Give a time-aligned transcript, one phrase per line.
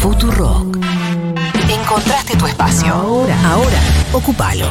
[0.00, 0.78] Futurock.
[1.68, 2.92] Encontraste tu espacio.
[2.94, 3.78] Ahora, ahora,
[4.12, 4.66] ocupalo.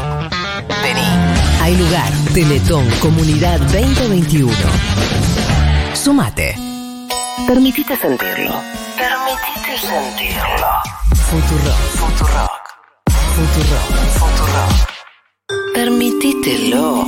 [0.82, 1.08] Vení.
[1.62, 2.10] Hay lugar.
[2.34, 4.54] Teletón Comunidad 2021.
[5.94, 6.56] Sumate.
[7.46, 8.56] Permitite sentirlo.
[8.96, 10.68] Permitite sentirlo.
[11.30, 11.80] Futurock.
[12.00, 12.64] Futurock.
[13.36, 13.88] Futurock.
[14.18, 14.88] Futurock.
[15.74, 17.04] Permitítelo.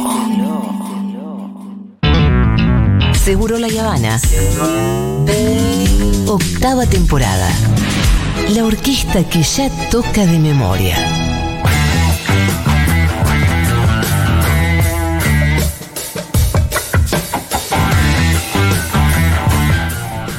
[3.14, 4.20] Seguro La Habana.
[6.28, 7.50] Octava temporada.
[8.48, 10.96] La orquesta que ya toca de memoria.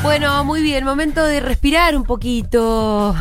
[0.02, 3.15] Bueno, muy bien, momento de respirar un poquito.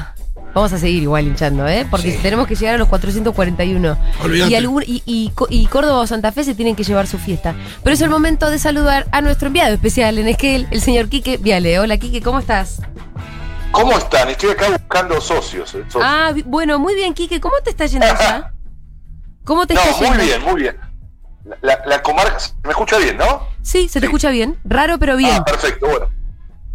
[0.55, 1.85] Vamos a seguir igual hinchando, ¿eh?
[1.91, 3.97] Porque tenemos que llegar a los 441.
[4.23, 4.51] Olvídate.
[4.51, 7.53] Y, algún- y, y Córdoba o Santa Fe se tienen que llevar su fiesta.
[7.83, 11.37] Pero es el momento de saludar a nuestro enviado especial en Esquel, el señor Quique
[11.37, 11.77] Viale.
[11.79, 12.81] Hola Quique, ¿cómo estás?
[13.71, 14.29] ¿Cómo están?
[14.29, 15.73] Estoy acá buscando socios.
[15.75, 15.83] eh.
[16.01, 17.39] Ah, bueno, muy bien, Quique.
[17.39, 18.51] ¿Cómo te está yendo allá?
[19.45, 20.15] ¿Cómo te no, está yendo?
[20.15, 20.79] muy bien, muy bien.
[21.45, 23.47] La, la- la comarca, ¿me escucha bien, no?
[23.61, 24.05] Sí, se te Sí.
[24.07, 24.59] escucha bien.
[24.65, 25.31] Raro, pero bien.
[25.35, 26.09] Ah, perfecto, bueno.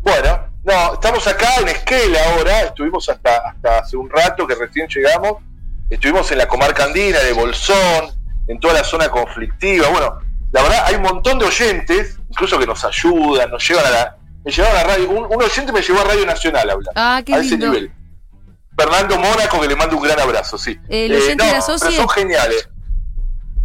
[0.02, 4.86] Bueno, no, estamos acá en Esquel ahora, estuvimos hasta, hasta hace un rato que recién
[4.88, 5.42] llegamos,
[5.90, 8.12] estuvimos en la comarca andina de Bolsón,
[8.48, 10.18] en toda la zona conflictiva, bueno,
[10.52, 14.16] la verdad hay un montón de oyentes, incluso que nos ayudan, nos llevan a la...
[14.44, 17.22] Me llevaron a radio, un, un oyente me llevó a Radio Nacional a hablar, Ah,
[17.24, 17.66] qué a ese lindo.
[17.68, 17.92] nivel.
[18.76, 20.78] Fernando Mónaco, que le mando un gran abrazo, sí.
[20.88, 22.68] ¿El Eh, oyente no, era pero son geniales.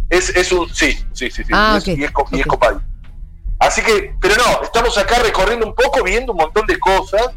[0.08, 1.50] Es, es un, sí, sí, sí, sí.
[1.52, 2.50] Ah, y, es, ok, y es co- y es ok.
[2.50, 2.82] copado.
[3.58, 7.28] Así que, pero no, estamos acá recorriendo un poco, viendo un montón de cosas,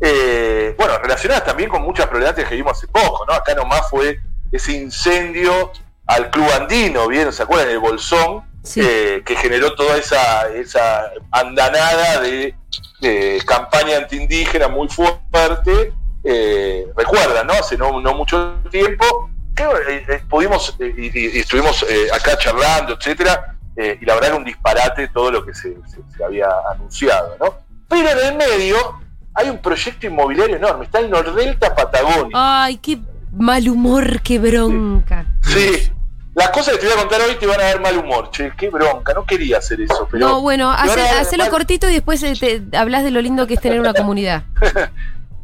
[0.00, 3.34] eh, bueno, relacionadas también con muchas problemáticas que vimos hace poco, ¿no?
[3.34, 4.18] Acá nomás fue
[4.50, 5.72] ese incendio
[6.06, 7.32] al club andino, ¿bien?
[7.32, 7.68] ¿Se acuerdan?
[7.68, 8.80] El Bolsón, Sí.
[8.82, 12.54] eh, que generó toda esa, esa andanada de,
[13.00, 15.92] de campaña antiindígena muy fuerte.
[16.24, 17.54] Eh, recuerdan, ¿no?
[17.54, 24.04] Hace no, no mucho tiempo, que eh, eh, pudimos, y, estuvimos acá charlando, etcétera, y
[24.04, 27.54] la verdad era un disparate todo lo que se, se- se había anunciado, ¿no?
[27.88, 28.76] Pero en el medio
[29.34, 32.32] hay un proyecto inmobiliario enorme, está el Nordelta Patagonia.
[32.34, 32.98] Ay, qué
[33.32, 35.24] mal humor, qué bronca.
[35.42, 35.90] Sí,
[36.38, 38.52] las cosas que te voy a contar hoy te van a dar mal humor, che,
[38.56, 40.26] qué bronca, no quería hacer eso, pero...
[40.26, 43.54] No, bueno, hace- hacelo mal- cortito y después eh, te hablas de lo lindo que
[43.54, 44.44] es tener una comunidad.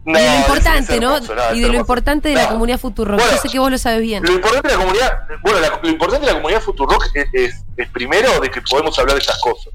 [0.06, 1.16] No, y de lo importante, ¿no?
[1.16, 3.14] hermoso, y de lo importante de la comunidad Futuro.
[3.14, 4.22] Bueno, Yo sé que vos lo sabes bien.
[4.22, 7.64] Lo importante de la comunidad, bueno, la- lo importante de la comunidad Futurock es, es,
[7.78, 9.72] es primero de que podemos hablar de estas cosas,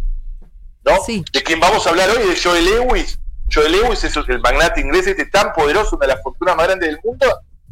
[0.86, 0.98] ¿no?
[1.04, 1.26] Sí.
[1.34, 3.18] De quien vamos a hablar hoy de Joel Lewis.
[3.52, 6.90] Joel Lewis es el magnate inglés este tan poderoso, una de las fortunas más grandes
[6.90, 7.26] del mundo,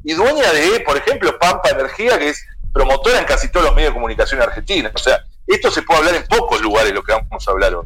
[0.03, 2.43] y dueña de, por ejemplo, Pampa Energía, que es
[2.77, 4.91] promotora en casi todos los medios de comunicación argentinos.
[4.95, 7.85] O sea, esto se puede hablar en pocos lugares, lo que vamos a hablar hoy.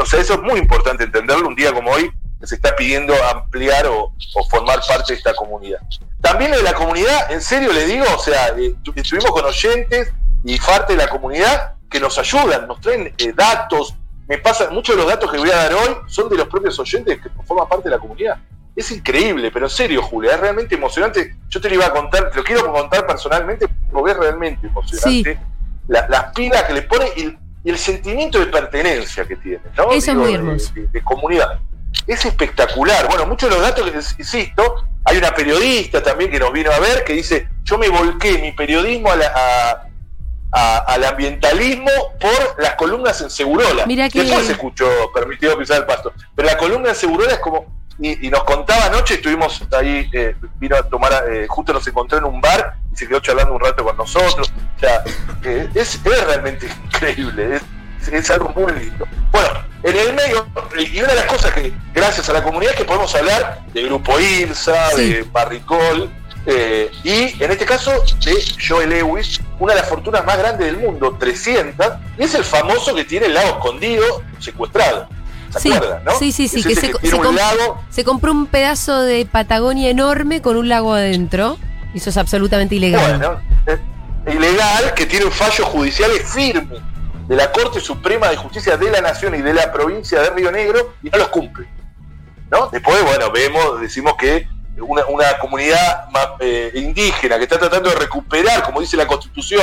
[0.00, 2.10] O sea, eso es muy importante entenderlo un día como hoy,
[2.40, 4.12] que se está pidiendo ampliar o,
[4.50, 5.80] formar parte de esta comunidad.
[6.20, 10.12] También de la comunidad, en serio le digo, o sea, eh, tu- estuvimos con oyentes
[10.44, 13.94] y parte de la comunidad que nos ayudan, nos traen eh, datos.
[14.28, 16.78] Me pasa, muchos de los datos que voy a dar hoy son de los propios
[16.78, 18.36] oyentes que forman parte de la comunidad.
[18.76, 21.36] Es increíble, pero en serio, Julia, es realmente emocionante.
[21.48, 25.38] Yo te lo iba a contar, te lo quiero contar personalmente, porque es realmente emocionante.
[25.88, 29.90] La- las pilas que le pone y, y el sentimiento de pertenencia que tiene, ¿no?
[29.92, 30.72] Eso es muy de- hermoso.
[30.74, 31.60] De, de comunidad.
[32.06, 33.06] Es espectacular.
[33.08, 36.78] Bueno, muchos de los datos, que insisto, hay una periodista también que nos vino a
[36.80, 39.86] ver que dice, yo me volqué mi periodismo a la- a-
[40.56, 41.90] a- al ambientalismo
[42.20, 43.86] por las columnas en Segurola.
[43.86, 46.12] Mira que- Después se escuchó permitido pisar el pasto.
[46.34, 47.73] Pero la columna en Segurola es como...
[47.98, 52.18] Y, y nos contaba anoche, estuvimos ahí, eh, vino a tomar, eh, justo nos encontró
[52.18, 54.52] en un bar y se quedó charlando un rato con nosotros.
[54.76, 55.02] O sea,
[55.44, 57.56] eh, es, es realmente increíble,
[58.00, 59.06] es, es algo muy lindo.
[59.30, 59.48] Bueno,
[59.84, 60.46] en el medio,
[60.78, 63.82] y una de las cosas que, gracias a la comunidad, es que podemos hablar de
[63.84, 65.12] Grupo IRSA, Sí.
[65.12, 66.10] de Barricol,
[66.46, 67.90] eh, y en este caso
[68.24, 68.34] de
[68.66, 71.86] Joe Lewis, una de las fortunas más grandes del mundo, 300,
[72.18, 75.08] y es el famoso que tiene el lago escondido, secuestrado.
[75.54, 76.18] ¿Se Sí, acuerdan, no?
[76.18, 79.88] sí, sí, sí, que se- que se un lago Se compró un pedazo de Patagonia
[79.90, 81.56] enorme con un lago adentro.
[81.94, 83.18] Y eso es absolutamente ilegal.
[83.18, 83.40] Bueno,
[84.26, 86.80] ilegal que tiene fallos judiciales firmes
[87.28, 90.50] de la Corte Suprema de Justicia de la Nación y de la provincia de Río
[90.50, 91.66] Negro y no los cumple.
[92.50, 92.68] ¿no?
[92.68, 94.46] Después, bueno, vemos, decimos que
[94.78, 96.06] una, una comunidad
[96.40, 99.62] eh, indígena que está tratando de recuperar, como dice la Constitución,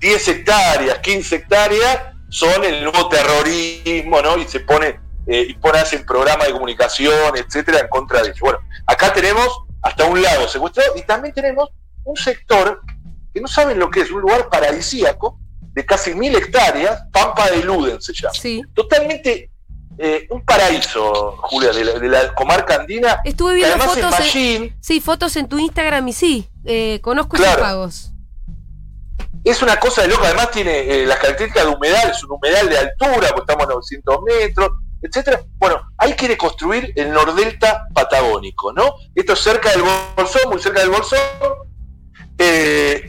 [0.00, 4.36] 10 hectáreas, 15 hectáreas, son el nuevo terrorismo, ¿no?
[4.38, 8.40] Y se pone, eh, y pone hacen programas de comunicación, etcétera, en contra de ellos.
[8.40, 9.48] Bueno, acá tenemos
[9.82, 11.70] hasta un lago secuestrado y también tenemos
[12.04, 12.82] un sector
[13.32, 17.62] que no saben lo que es, un lugar paradisíaco de casi mil hectáreas, Pampa de
[17.62, 18.34] Luden se llama.
[18.34, 18.62] Sí.
[18.74, 19.50] Totalmente
[19.98, 23.20] eh, un paraíso, Julia, de la, comarca andina.
[23.24, 28.12] Estuve viendo fotos, en, sí, fotos en tu Instagram y sí, eh, conozco esos pagos.
[29.42, 32.68] Es una cosa de loco, además tiene eh, las características de humedal, es un humedal
[32.68, 34.70] de altura, pues estamos a 900 metros,
[35.02, 35.40] etcétera.
[35.58, 38.96] Bueno, ahí quiere construir el Nordelta patagónico, ¿no?
[39.14, 39.82] Esto es cerca del
[40.16, 41.18] Bolsón, muy cerca del Bolsón.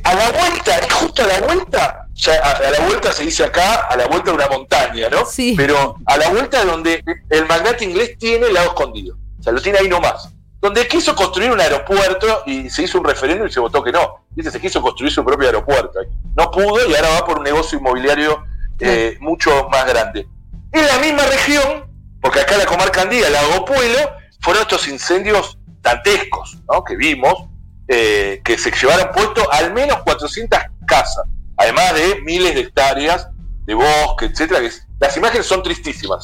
[0.03, 3.95] a la vuelta, es justo a la vuelta, a, la vuelta se dice acá, a
[3.95, 5.25] la vuelta de una montaña, ¿no?
[5.25, 5.53] Sí.
[5.55, 9.17] Pero a la vuelta de donde el magnate inglés tiene el lado escondido.
[9.39, 10.33] O sea, lo tiene ahí nomás.
[10.59, 14.25] Donde quiso construir un aeropuerto y se hizo un referéndum y se votó que no.
[14.31, 15.99] Dice, se quiso construir su propio aeropuerto.
[16.35, 18.43] No pudo y ahora va por un negocio inmobiliario
[18.79, 20.27] eh, mucho más grande.
[20.71, 21.85] En la misma región,
[22.21, 23.97] porque acá la comarca andina, Lago Pueblo,
[24.41, 26.83] fueron estos incendios dantescos ¿no?
[26.83, 27.49] que vimos,
[27.87, 31.23] eh, que se llevaron puesto al menos 400 casas
[31.57, 33.27] además de miles de hectáreas
[33.65, 34.61] de bosque, etcétera.
[34.99, 36.23] las imágenes son tristísimas,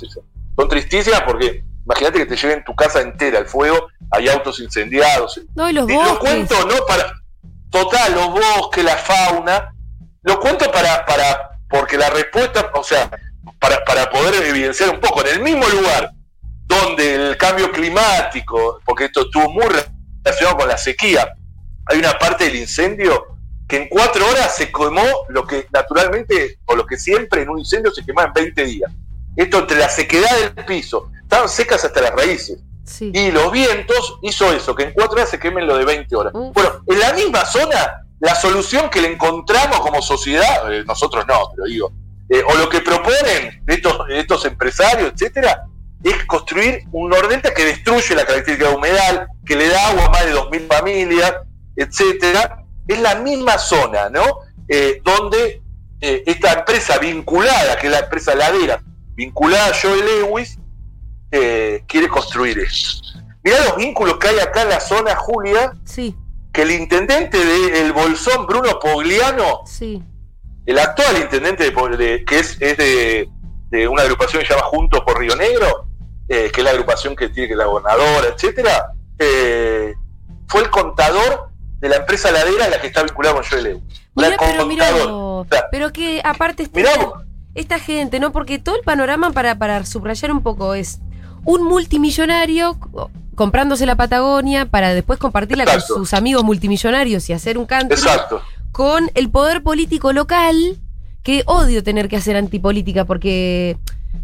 [0.55, 5.41] son tristísimas porque imagínate que te lleven tu casa entera al fuego, hay autos incendiados.
[5.55, 6.13] No, y los bosques.
[6.13, 6.85] Lo cuento, ¿no?
[6.85, 7.11] Para,
[7.69, 9.73] total, los bosques, la fauna.
[10.21, 13.09] Lo cuento para, para, porque la respuesta, o sea,
[13.59, 16.11] para, para poder evidenciar un poco, en el mismo lugar
[16.65, 21.33] donde el cambio climático, porque esto estuvo muy relacionado con la sequía,
[21.85, 23.27] hay una parte del incendio
[23.67, 27.59] que en cuatro horas se quemó lo que naturalmente, o lo que siempre en un
[27.59, 28.91] incendio se quema en 20 días.
[29.35, 32.59] Esto entre la sequedad del piso, estaban secas hasta las raíces.
[32.99, 36.33] Y los vientos hizo eso, que en cuatro horas se quemen lo de 20 horas.
[36.33, 41.49] Bueno, en la misma zona, la solución que le encontramos como sociedad, eh, nosotros no,
[41.55, 41.91] pero digo,
[42.29, 45.65] eh, o lo que proponen estos, estos empresarios, etcétera,
[46.03, 50.09] es construir un nordelta que destruye la característica de humedad, que le da agua a
[50.09, 51.33] más de 2.000 familias,
[51.75, 54.39] etcétera, es la misma zona, ¿no?
[54.67, 55.61] Eh, donde
[56.01, 58.83] eh, esta empresa vinculada, que es la empresa ladera,
[59.15, 60.59] vinculada a Joe Lewis,
[61.31, 63.19] eh, quiere construir esto.
[63.43, 65.73] Mirá los vínculos que hay acá en la zona, Julia.
[65.85, 66.15] Sí.
[66.51, 70.03] Que el intendente de El Bolsón, Bruno Pogliano, sí.
[70.65, 75.35] El actual intendente de, que es, de, una agrupación que se llama Juntos por Río
[75.35, 75.87] Negro,
[76.27, 78.91] que es la agrupación que tiene que la gobernadora, etcétera,
[80.47, 81.49] fue el contador
[81.79, 83.81] de la empresa ladera en la que está vinculado con Joel
[84.15, 86.69] pero, pero que aparte
[87.55, 88.31] esta, gente, ¿no?
[88.31, 90.99] Porque todo el panorama para, para subrayar un poco es
[91.43, 92.77] un multimillonario
[93.35, 97.95] comprándose la Patagonia para después compartirla con sus amigos multimillonarios y hacer un canto
[98.73, 100.77] con el poder político local
[101.23, 103.77] que odio tener que hacer antipolítica porque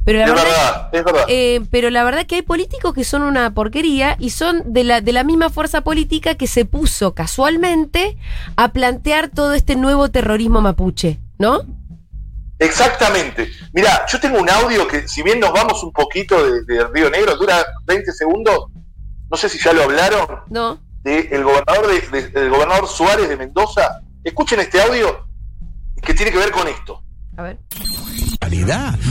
[0.05, 1.25] pero la es verdad, es verdad.
[1.27, 5.01] Eh, pero la verdad que hay políticos que son una porquería y son de la,
[5.01, 8.17] de la misma fuerza política que se puso casualmente
[8.55, 11.61] a plantear todo este nuevo terrorismo mapuche, ¿no?
[12.59, 13.49] Exactamente.
[13.73, 17.35] Mira, yo tengo un audio que, si bien nos vamos un poquito de, Río Negro,
[17.37, 18.65] dura 20 segundos,
[19.29, 20.79] no sé si ya lo hablaron, no.
[21.03, 24.01] de el gobernador, de, gobernador Suárez de Mendoza.
[24.23, 25.27] Escuchen este audio
[26.01, 27.03] que tiene que ver con esto.
[27.37, 27.57] A ver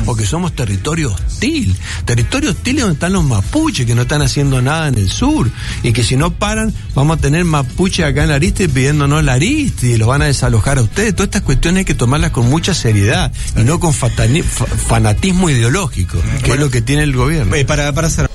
[0.06, 1.76] o que somos territorio hostil.
[2.04, 5.50] Territorio hostil es donde están los mapuches que no están haciendo nada en el sur
[5.82, 9.34] y que si no paran vamos a tener mapuches acá en la Ariste pidiéndonos la
[9.34, 11.14] Ariste y los van a desalojar a ustedes.
[11.14, 16.52] Todas estas cuestiones hay que tomarlas con mucha seriedad y no con fanatismo ideológico, que
[16.52, 17.54] es lo que tiene el gobierno.
[17.54, 18.28] Eh, para, para hacer...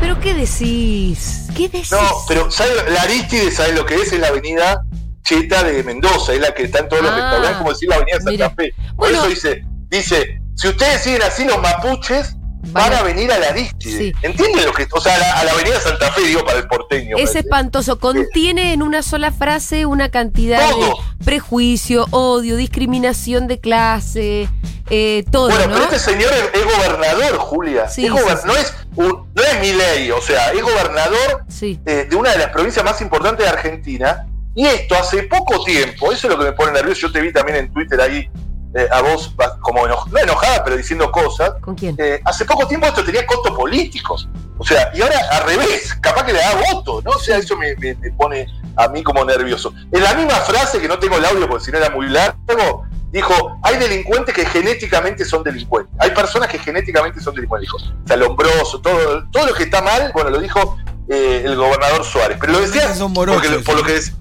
[0.00, 1.46] ¿Pero qué decís?
[1.54, 1.90] ¿Qué decís?
[1.90, 1.98] No,
[2.28, 2.48] pero
[2.92, 4.12] la Aristide, ¿sabes lo que es?
[4.12, 4.80] Es la avenida
[5.24, 7.96] Cheta de Mendoza, es la que está en todos los ah, restaurantes, como decir la
[7.96, 8.74] avenida Santa Fe.
[8.96, 9.64] Por eso dice,
[9.94, 12.34] Dice, si ustedes siguen así, los mapuches
[12.72, 14.12] van a venir a la Aristide.
[14.22, 14.88] ¿Entienden lo que.?
[14.90, 17.16] O sea, a la, Avenida Santa Fe, digo, para el porteño.
[17.16, 18.00] Es espantoso.
[18.00, 20.92] Contiene en una sola frase una cantidad de
[21.24, 24.48] prejuicio, odio, discriminación de clase,
[24.90, 25.50] eh, todo.
[25.50, 25.74] Bueno, ¿no?
[25.74, 27.84] pero este señor es, gobernador, Julia.
[27.84, 28.16] es no,
[28.56, 32.84] es no es mi ley, o sea, es gobernador eh, de una de las provincias
[32.84, 34.26] más importantes de Argentina.
[34.54, 37.02] Y esto hace poco tiempo, eso es lo que me pone nervioso.
[37.02, 38.30] Yo te vi también en Twitter ahí
[38.76, 41.52] eh, a vos como no enojada, pero diciendo cosas.
[41.60, 41.94] ¿Con quién?
[41.96, 44.28] Eh, hace poco tiempo esto tenía costos políticos.
[44.58, 47.12] O sea, y ahora al revés, capaz que le da voto, ¿no?
[47.12, 47.76] O sea, eso me,
[48.16, 49.72] pone a mí como nervioso.
[49.92, 52.84] En la misma frase, que no tengo el audio porque si no era muy largo,
[53.12, 55.94] dijo, hay delincuentes que genéticamente son delincuentes.
[56.00, 57.70] Hay personas que genéticamente son delincuentes.
[57.70, 60.76] Dijo, salombroso, todo, todo lo que está mal, bueno, lo dijo
[61.08, 62.38] eh, el gobernador Suárez.
[62.40, 64.12] Pero lo decía son por lo que es...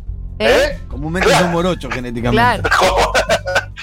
[0.50, 0.80] ¿Eh?
[0.88, 2.70] Comúnmente son morochos genéticamente.
[2.70, 3.14] Claro.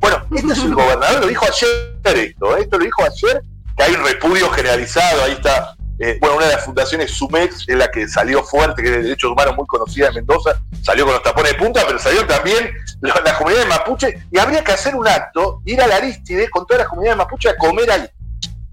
[0.00, 2.62] Bueno, este es el gobernador, lo dijo ayer esto, ¿eh?
[2.62, 3.42] esto lo dijo ayer,
[3.76, 7.76] que hay un repudio generalizado, ahí está, eh, bueno, una de las fundaciones Sumex es
[7.76, 11.14] la que salió fuerte, que es de derechos humanos muy conocida en Mendoza, salió con
[11.14, 14.94] los tapones de punta, pero salió también la, comunidad de Mapuche, y habría que hacer
[14.94, 18.08] un acto, ir a la Aristide con todas las comunidades de Mapuche a comer ahí.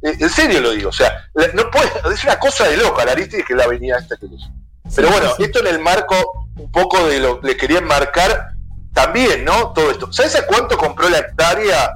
[0.02, 3.14] Eh, en serio lo digo, o sea, no puede, es una cosa de loca la
[3.14, 4.28] Aristides que la avenida esta que
[4.96, 8.56] Pero bueno, esto en el marco un poco de lo que le querían marcar
[8.94, 9.74] también, ¿no?
[9.74, 10.12] Todo esto.
[10.12, 11.96] ¿Sabes a cuánto compró la hectárea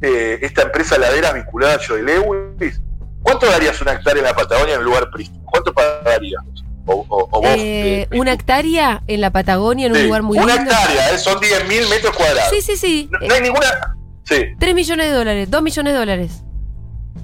[0.00, 2.80] eh, esta empresa ladera vinculada a Joe Lewis?
[3.22, 5.44] ¿Cuánto darías una hectárea en la Patagonia en un lugar prístino?
[5.44, 6.42] ¿Cuánto pagarías?
[7.44, 10.70] Eh, ¿Una hectárea en la Patagonia en un lugar muy una lindo?
[10.70, 12.50] Una hectárea, son 10.000 metros cuadrados.
[12.50, 13.10] Sí, sí, sí.
[13.20, 13.96] No, hay ninguna.
[14.24, 14.46] Sí.
[14.58, 16.42] 3 millones de dólares, 2 millones de dólares.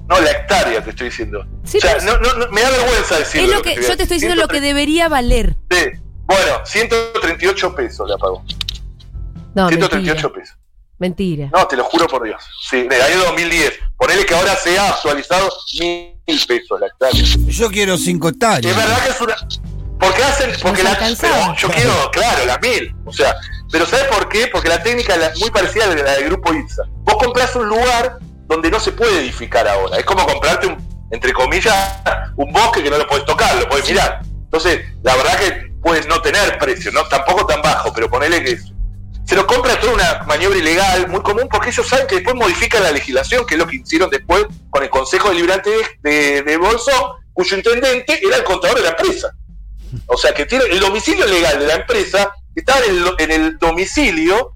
[0.07, 1.39] No, la hectárea te estoy diciendo.
[1.41, 3.47] o sea, no, no, me da vergüenza decirlo.
[3.47, 5.57] Es lo que, yo te estoy diciendo lo que debería valer.
[5.69, 5.99] Sí.
[6.27, 8.43] Bueno, 138 pesos la pagó.
[9.55, 10.57] No, 138 pesos.
[10.99, 11.49] Mentira.
[11.53, 12.43] No, te lo juro por Dios.
[12.69, 13.79] Sí, en el año 2010.
[13.97, 17.23] Ponele que ahora se ha actualizado mil pesos la hectárea.
[17.23, 18.75] Yo quiero 5 hectáreas.
[18.75, 19.35] Es verdad que es una.
[19.99, 20.51] Porque hacen.
[20.61, 20.93] Porque la,
[21.55, 22.95] yo quiero, claro, las mil.
[23.05, 23.35] O sea,
[23.71, 24.47] pero ¿sabes por qué?
[24.47, 26.83] Porque la técnica es muy parecida a la del grupo ITSA.
[27.03, 29.97] Vos compras un lugar donde no se puede edificar ahora.
[29.97, 30.77] Es como comprarte un,
[31.11, 31.99] entre comillas,
[32.35, 34.21] un bosque que no lo puedes tocar, lo puedes mirar.
[34.23, 38.59] Entonces, la verdad que puedes no tener precio, no tampoco tan bajo, pero ponele que
[39.25, 42.83] se lo compra toda una maniobra ilegal muy común porque ellos saben que después modifican
[42.83, 47.13] la legislación, que es lo que hicieron después con el Consejo Deliberante de, de, Bolsón,
[47.31, 49.31] cuyo intendente era el contador de la empresa.
[50.07, 52.81] O sea que tiene el domicilio legal de la empresa estaba
[53.19, 54.53] en el, domicilio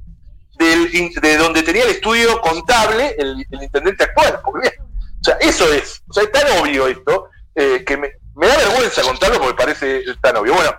[0.57, 4.41] de donde tenía el estudio contable el, intendente actual.
[4.43, 6.03] O sea, eso es.
[6.09, 10.37] O sea, es tan obvio esto eh, que me, da vergüenza contarlo porque parece tan
[10.37, 10.53] obvio.
[10.55, 10.73] Bueno,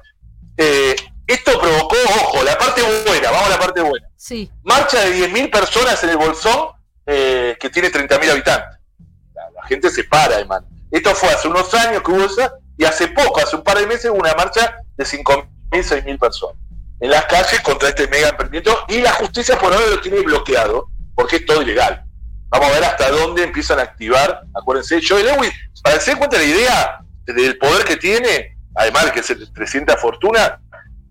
[0.56, 4.08] eh, esto provocó, ojo, la parte buena, vamos a la parte buena.
[4.16, 4.50] Sí.
[4.62, 6.70] Marcha de 10.000 personas en el Bolsón
[7.06, 8.78] eh, que tiene 30.000 habitantes.
[9.34, 10.66] La, gente se para, hermano.
[10.90, 13.86] Esto fue hace unos años que hubo esa, y hace poco, hace un par de
[13.86, 16.62] meses, hubo una marcha de 5.000, 6.000 personas
[17.02, 20.88] en las calles contra este mega emprendimiento y la justicia por ahora lo tiene bloqueado
[21.16, 22.04] porque es todo ilegal.
[22.48, 26.36] Vamos a ver hasta dónde empiezan a activar, acuérdense, Joe Lewis, para que se cuenta
[26.36, 30.60] la idea del poder que tiene, además de que se presenta fortuna,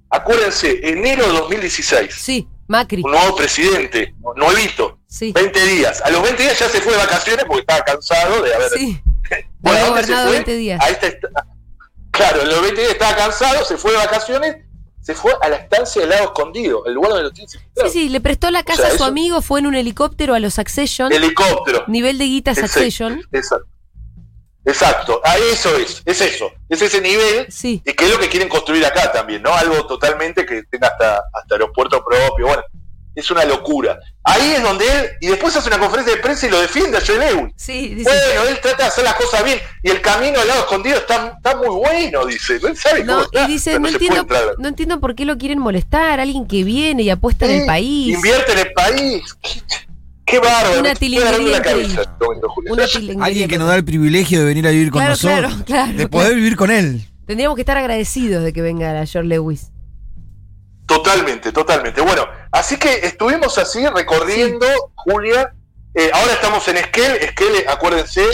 [0.09, 2.13] acuérdense, enero de 2016.
[2.13, 3.01] Sí, Macri.
[3.03, 5.31] Un nuevo presidente, nuevito, sí.
[5.31, 6.01] 20 días.
[6.01, 8.69] A los 20 días ya se fue de vacaciones porque estaba cansado de haber...
[8.69, 9.01] Sí.
[9.59, 10.81] bueno, gobernado 20 días.
[12.11, 14.55] claro, en los 20 días estaba cansado, se fue de vacaciones
[15.01, 18.09] se fue a la estancia del lado escondido, el lugar donde lo tiene Sí, sí,
[18.09, 21.11] le prestó la casa a su amigo, fue en un helicóptero a los Succession.
[21.11, 21.85] Helicóptero.
[21.87, 23.21] Nivel de guita Succession.
[23.31, 23.67] Exacto.
[24.63, 27.81] Exacto, a eso es, es eso, es ese nivel sí.
[27.83, 29.53] y que es lo que quieren construir acá también, ¿no?
[29.53, 32.63] Algo totalmente que tenga hasta, hasta aeropuerto propio, bueno,
[33.15, 33.99] es una locura.
[34.23, 37.01] Ahí es donde él, y después hace una conferencia de prensa y lo defiende a
[37.05, 37.53] Joe Lewis.
[37.55, 40.61] Sí, dice, bueno, él trata de hacer las cosas bien y el camino al lado
[40.61, 42.59] escondido está, está muy bueno, dice.
[42.61, 44.27] No sabe no, y dice, no, entiendo,
[44.59, 48.15] no entiendo por qué lo quieren molestar, alguien que viene y apuesta en el país.
[48.15, 49.23] Invierte en el país.
[50.25, 50.79] Qué, bárbaro.
[50.79, 50.93] Una
[53.25, 55.65] Alguien que nos da el privilegio de venir a vivir con nosotros.
[55.65, 57.05] de poder vivir con él.
[57.25, 59.71] Tendríamos que estar agradecidos de que venga George Lewis.
[60.85, 62.01] Totalmente, totalmente.
[62.01, 65.53] Bueno, así que estuvimos así recorriendo, Julia.
[65.93, 67.13] Eh, ahora estamos en Esquel.
[67.21, 68.25] Esquel, acuérdense,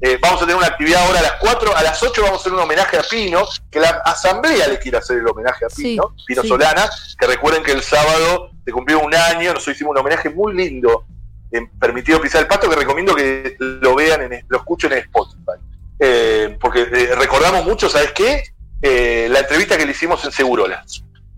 [0.00, 1.76] eh, vamos a tener una actividad ahora a las 4.
[1.76, 4.98] A las 8 vamos a hacer un homenaje a Pino, que la asamblea le quiere
[4.98, 6.90] hacer el homenaje a Pino, Pino Solana.
[7.18, 11.06] Que recuerden que el sábado se cumplió un año, nosotros hicimos un homenaje muy lindo
[11.52, 15.60] en Permitido Pisar el Pato, que recomiendo que lo vean, en, lo escuchen en Spotify.
[15.98, 16.84] Eh, porque
[17.16, 18.44] recordamos mucho, ¿sabes qué?
[18.82, 20.84] la entrevista que le hicimos en Segurola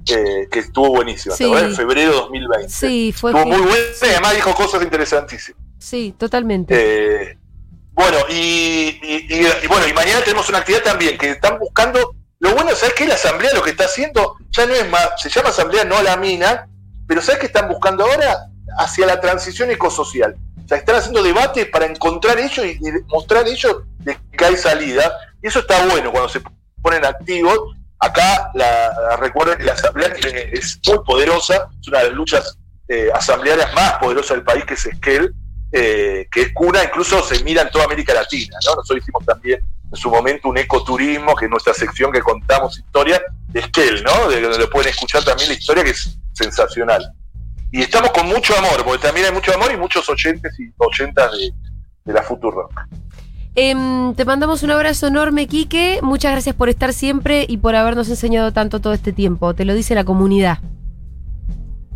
[0.05, 2.69] que estuvo buenísima, en febrero de 2020.
[2.69, 3.33] Sí, fue.
[3.33, 5.61] Estuvo muy buena y además dijo cosas interesantísimas.
[5.79, 6.75] Sí, totalmente.
[6.77, 7.39] Eh,
[7.93, 8.99] bueno, y,
[9.69, 12.15] bueno, y mañana tenemos una actividad también que están buscando.
[12.41, 13.07] Lo bueno, ¿sabes qué?
[13.07, 16.17] La asamblea lo que está haciendo ya no es más, se llama asamblea no la
[16.17, 16.69] mina,
[17.07, 18.49] pero ¿sabes qué están buscando ahora?
[18.79, 20.37] Hacia la transición ecosocial.
[20.65, 22.79] O sea, están haciendo debate para encontrar ellos y,
[23.09, 25.13] mostrar ellos de que hay salida.
[25.43, 26.41] Y eso está bueno cuando se
[26.83, 30.09] ponen activos Acá, la, recuerden que la asamblea
[30.53, 34.75] es muy poderosa, es una de las luchas eh, asamblearias más poderosas del país, que
[34.75, 35.35] es Esquel,
[35.73, 38.59] eh, que es cuna, incluso se mira en toda América Latina.
[38.67, 38.75] ¿no?
[38.75, 43.23] Nosotros hicimos también en su momento un ecoturismo, que es nuestra sección que contamos historia
[43.49, 44.29] de Esquel, ¿no?
[44.29, 47.11] de donde pueden escuchar también la historia, que es sensacional.
[47.75, 51.33] Y estamos con mucho amor, porque también hay mucho amor y muchos oyentes y oyentas
[51.33, 51.53] de,
[52.05, 52.55] de la Future
[53.57, 55.99] Em, te mandamos un abrazo enorme, Quique.
[56.01, 59.55] Muchas gracias por estar siempre y por habernos enseñado tanto todo este tiempo.
[59.55, 60.59] Te lo dice la comunidad.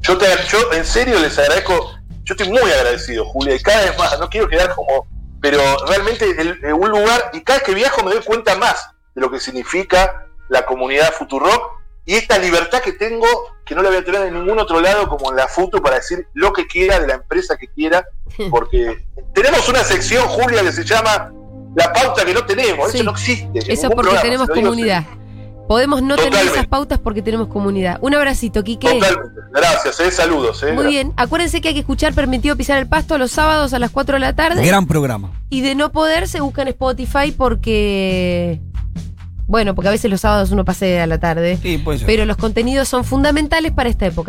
[0.00, 1.92] Yo, te, yo en serio les agradezco.
[2.24, 4.18] Yo estoy muy agradecido, Julia, y cada vez más.
[4.18, 5.06] No quiero quedar como.
[5.40, 6.26] Pero realmente
[6.72, 10.26] un lugar, y cada vez que viajo me doy cuenta más de lo que significa
[10.48, 11.77] la comunidad Futurock
[12.08, 13.26] y esta libertad que tengo,
[13.66, 15.96] que no la voy a tener en ningún otro lado como en la Futu para
[15.96, 18.02] decir lo que quiera de la empresa que quiera,
[18.50, 21.30] porque tenemos una sección, Julia, que se llama
[21.76, 23.60] la pauta que no tenemos, eso no existe.
[23.70, 25.04] Eso porque tenemos comunidad.
[25.68, 27.98] Podemos no tener esas pautas porque tenemos comunidad.
[28.00, 28.88] Un abracito, Quique.
[28.88, 29.40] Totalmente.
[29.52, 30.62] Gracias, eh, saludos.
[30.62, 30.72] Eh.
[30.72, 31.12] Muy bien.
[31.18, 34.20] Acuérdense que hay que escuchar Permitido Pisar el Pasto los sábados a las 4 de
[34.20, 34.66] la tarde.
[34.66, 35.30] Gran programa.
[35.50, 38.62] Y de no poder se buscan Spotify porque...
[39.48, 41.58] Bueno, porque a veces los sábados uno pase a la tarde.
[41.62, 42.06] Sí, puede ser.
[42.06, 44.26] Pero los contenidos son fundamentales para esta época.